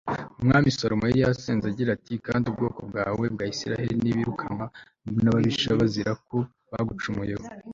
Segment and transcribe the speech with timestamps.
[0.41, 4.65] umwami salomo yari yarasenze agira ati kandi ubwoko bwawe bwa isirayeli nibirukanwa
[5.23, 6.37] n'ababisha bazira ko
[6.71, 7.43] bagucumuyeho